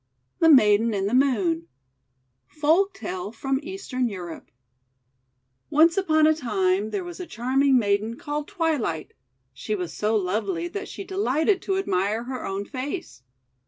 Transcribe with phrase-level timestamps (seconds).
[0.39, 1.67] THE MAIDEN IN THE MOON
[2.47, 4.49] Folktale from Eastern Europe
[5.69, 9.13] ONCE upon a time, there was a charming maiden called Twilight.
[9.53, 13.21] She was so lovely that she de lighted to admire her own face.